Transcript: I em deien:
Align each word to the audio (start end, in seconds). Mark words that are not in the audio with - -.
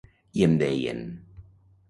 I 0.39 0.45
em 0.45 0.55
deien: 0.61 1.05